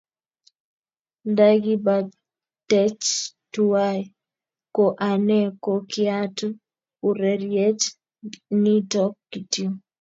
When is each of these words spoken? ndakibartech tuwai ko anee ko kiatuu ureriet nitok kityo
ndakibartech 1.29 3.05
tuwai 3.53 4.01
ko 4.75 4.85
anee 5.09 5.47
ko 5.63 5.73
kiatuu 5.91 6.57
ureriet 7.07 7.81
nitok 8.61 9.13
kityo 9.31 9.67